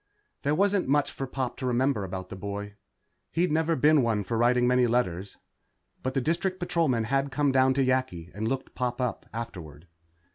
[0.41, 2.73] There wasn't much for Pop to remember about the boy.
[3.29, 5.37] He'd never been one for writing many letters.
[6.01, 9.85] But the District Patrolman had come down to Yakki and looked Pop up afterward.